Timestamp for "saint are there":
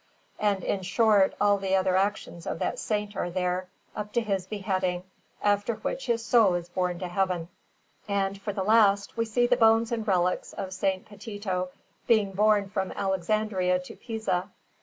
2.79-3.67